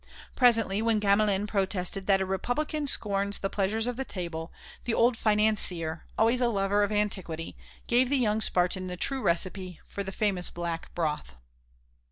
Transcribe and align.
Presently, 0.35 0.81
when 0.81 0.97
Gamelin 0.99 1.45
protested 1.45 2.07
that 2.07 2.21
a 2.21 2.25
Republican 2.25 2.87
scorns 2.87 3.37
the 3.37 3.51
pleasures 3.51 3.85
of 3.85 3.97
the 3.97 4.03
table, 4.03 4.51
the 4.85 4.95
old 4.95 5.15
financier, 5.15 6.05
always 6.17 6.41
a 6.41 6.47
lover 6.47 6.81
of 6.81 6.91
antiquity, 6.91 7.55
gave 7.85 8.09
the 8.09 8.17
young 8.17 8.41
Spartan 8.41 8.87
the 8.87 8.97
true 8.97 9.21
recipe 9.21 9.79
for 9.85 10.01
the 10.01 10.11
famous 10.11 10.49
black 10.49 10.91
broth. 10.95 11.35